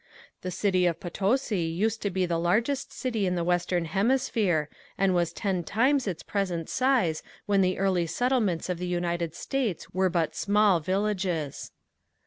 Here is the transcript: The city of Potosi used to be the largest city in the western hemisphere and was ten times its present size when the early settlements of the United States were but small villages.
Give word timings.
The 0.41 0.49
city 0.49 0.87
of 0.87 0.99
Potosi 0.99 1.59
used 1.61 2.01
to 2.01 2.09
be 2.09 2.25
the 2.25 2.39
largest 2.39 2.91
city 2.91 3.27
in 3.27 3.35
the 3.35 3.43
western 3.43 3.85
hemisphere 3.85 4.67
and 4.97 5.13
was 5.13 5.31
ten 5.31 5.63
times 5.63 6.07
its 6.07 6.23
present 6.23 6.69
size 6.69 7.21
when 7.45 7.61
the 7.61 7.77
early 7.77 8.07
settlements 8.07 8.67
of 8.67 8.79
the 8.79 8.87
United 8.87 9.35
States 9.35 9.93
were 9.93 10.09
but 10.09 10.35
small 10.35 10.79
villages. 10.79 11.69